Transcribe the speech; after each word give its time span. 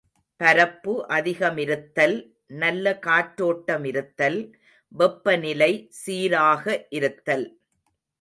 பரப்பு 0.41 0.93
அதிகமிருத்தல், 1.09 2.15
நல்ல 2.55 2.93
காற்றோட்டமிருத்தல், 3.05 4.39
வெப்பநிலை 4.91 5.69
சீராக 5.89 6.65
இருத்தல். 6.89 7.45